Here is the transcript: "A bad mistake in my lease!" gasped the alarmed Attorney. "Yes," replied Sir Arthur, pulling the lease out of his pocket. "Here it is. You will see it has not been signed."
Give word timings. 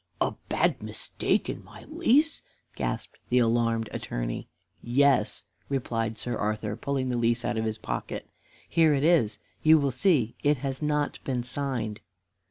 "A 0.19 0.31
bad 0.49 0.81
mistake 0.81 1.47
in 1.47 1.63
my 1.63 1.83
lease!" 1.87 2.41
gasped 2.75 3.19
the 3.29 3.37
alarmed 3.37 3.87
Attorney. 3.91 4.47
"Yes," 4.81 5.43
replied 5.69 6.17
Sir 6.17 6.35
Arthur, 6.35 6.75
pulling 6.75 7.09
the 7.09 7.17
lease 7.19 7.45
out 7.45 7.55
of 7.59 7.65
his 7.65 7.77
pocket. 7.77 8.27
"Here 8.67 8.95
it 8.95 9.03
is. 9.03 9.37
You 9.61 9.77
will 9.77 9.91
see 9.91 10.33
it 10.41 10.57
has 10.65 10.81
not 10.81 11.19
been 11.23 11.43
signed." 11.43 12.01